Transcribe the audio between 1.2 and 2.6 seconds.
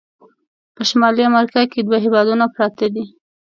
امریکا کې دوه هیوادونه